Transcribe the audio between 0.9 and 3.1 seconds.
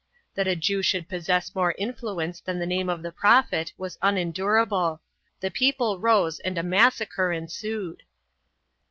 possess more influence than the name of